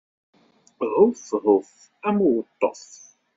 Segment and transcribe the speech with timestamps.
[0.93, 1.71] Ḥuf, ḥuf,
[2.07, 2.85] am uweṭṭuf!